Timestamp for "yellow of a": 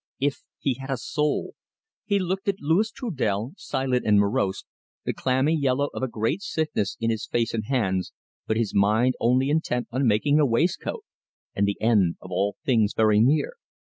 5.55-6.07